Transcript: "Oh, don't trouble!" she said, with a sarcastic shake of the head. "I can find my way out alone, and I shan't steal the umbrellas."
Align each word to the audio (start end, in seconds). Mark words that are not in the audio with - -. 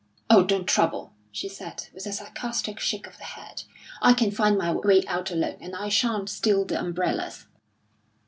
"Oh, 0.31 0.43
don't 0.43 0.65
trouble!" 0.65 1.13
she 1.31 1.47
said, 1.47 1.89
with 1.93 2.07
a 2.07 2.11
sarcastic 2.11 2.79
shake 2.79 3.05
of 3.05 3.19
the 3.19 3.23
head. 3.23 3.61
"I 4.01 4.13
can 4.13 4.31
find 4.31 4.57
my 4.57 4.71
way 4.73 5.03
out 5.05 5.29
alone, 5.29 5.57
and 5.61 5.75
I 5.75 5.89
shan't 5.89 6.27
steal 6.27 6.65
the 6.65 6.79
umbrellas." 6.79 7.45